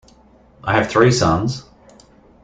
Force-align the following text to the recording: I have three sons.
I 0.63 0.73
have 0.81 0.89
three 0.89 1.11
sons. 1.11 1.63